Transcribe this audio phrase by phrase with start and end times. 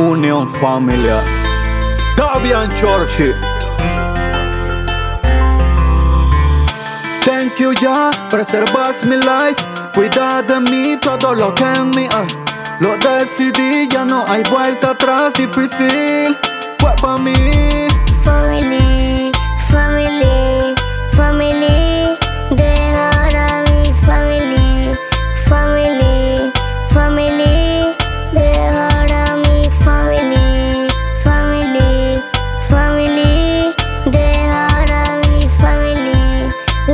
[0.00, 1.20] Unión Familia.
[2.16, 3.34] Davian Chorchi.
[7.26, 9.62] Thank you ya, preservas mi life.
[9.94, 12.28] Cuida de mí todo lo que en mí hay.
[12.80, 15.34] Lo decidí, ya no hay vuelta atrás.
[15.34, 16.34] Difícil
[16.78, 17.34] fue para mí.
[18.24, 19.09] Family,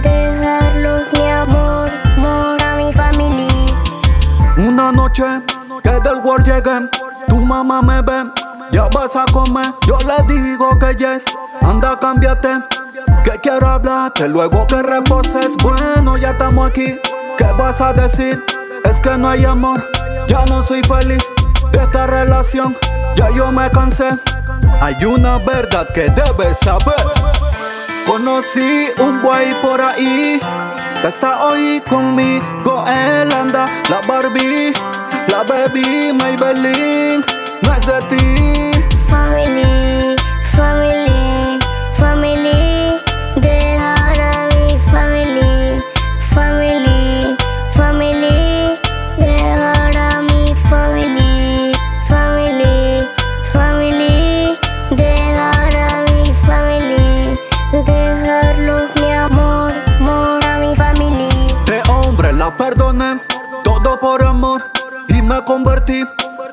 [0.00, 3.48] dejarlos mi amor, amor a mi family.
[4.56, 5.24] Una noche
[5.82, 6.88] que del world llegué,
[7.26, 8.30] tu mamá me ve,
[8.70, 9.66] ya vas a comer.
[9.86, 11.24] Yo le digo que yes,
[11.62, 12.60] anda, cámbiate,
[13.24, 14.28] que quiero hablarte.
[14.28, 16.98] Luego que reposes, bueno, ya estamos aquí.
[17.36, 18.42] ¿Qué vas a decir?
[18.84, 19.84] Es que no hay amor,
[20.28, 21.24] ya no soy feliz
[21.72, 22.76] de esta relación,
[23.16, 24.10] ya yo me cansé.
[24.80, 27.51] Hay una verdad que debes saber.
[28.12, 30.38] Conocí un buey por ahí
[31.00, 32.84] que está hoy conmigo.
[32.86, 34.74] Él anda, la Barbie,
[35.28, 37.24] la baby, Maybelline.
[37.62, 38.84] No es de ti.
[39.08, 40.14] Family,
[40.54, 40.91] family,
[62.42, 63.20] la perdoné,
[63.62, 64.64] todo por amor.
[65.08, 66.04] Y me convertí,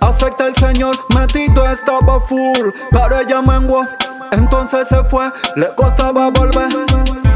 [0.01, 0.95] acepta el Señor.
[1.15, 3.87] Metido estaba full, pero ella menguó.
[4.31, 6.69] Entonces se fue, le costaba volver.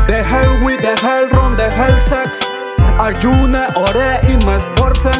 [0.07, 2.29] Dejé el weed, dejé el ron, dejé el sex.
[2.99, 5.13] Ayuné, oré y me esforcé.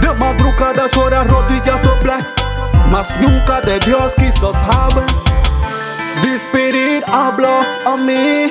[0.00, 2.18] De madrugada horas rodillas doblé.
[2.88, 5.06] Mas nunca de Dios quiso saber.
[6.22, 8.48] The Spirit habló a mí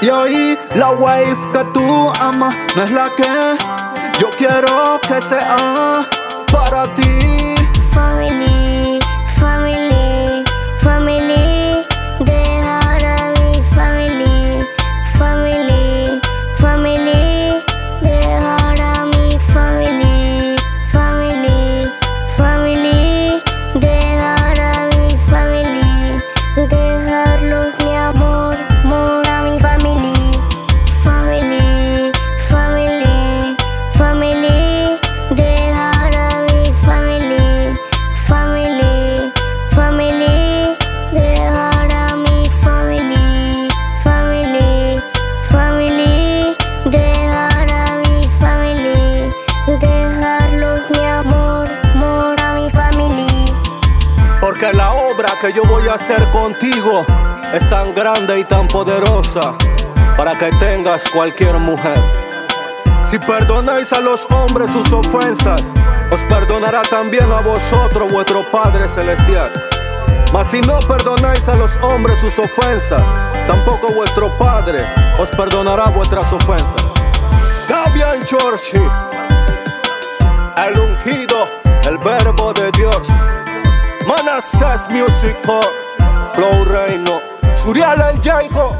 [0.00, 3.56] Y hoy la wife que tú amas No es la que
[4.20, 6.06] yo quiero que sea
[6.52, 7.43] para ti
[54.72, 57.04] La obra que yo voy a hacer contigo
[57.52, 59.54] Es tan grande y tan poderosa
[60.16, 62.02] Para que tengas cualquier mujer.
[63.02, 65.62] Si perdonáis a los hombres sus ofensas
[66.10, 69.52] Os perdonará también a vosotros vuestro Padre Celestial.
[70.32, 73.02] Mas si no perdonáis a los hombres sus ofensas
[73.46, 74.86] Tampoco vuestro Padre
[75.18, 76.82] os perdonará vuestras ofensas.
[77.68, 78.80] Davian Chorchi
[84.34, 85.36] Manassas Music
[86.34, 87.20] Flow Reino
[87.62, 88.74] Suriel el Jaico